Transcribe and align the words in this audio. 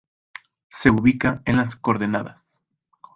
Se 0.69 0.89
ubica 0.89 1.43
en 1.45 1.57
las 1.57 1.75
coordenadas. 1.75 2.41